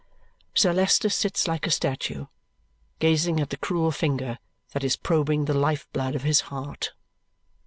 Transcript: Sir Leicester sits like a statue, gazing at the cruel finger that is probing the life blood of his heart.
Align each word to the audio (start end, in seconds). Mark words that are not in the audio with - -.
Sir 0.55 0.73
Leicester 0.73 1.09
sits 1.09 1.47
like 1.47 1.67
a 1.67 1.69
statue, 1.69 2.25
gazing 2.97 3.39
at 3.39 3.51
the 3.51 3.55
cruel 3.57 3.91
finger 3.91 4.39
that 4.73 4.83
is 4.83 4.95
probing 4.95 5.45
the 5.45 5.53
life 5.53 5.87
blood 5.93 6.15
of 6.15 6.23
his 6.23 6.39
heart. 6.49 6.93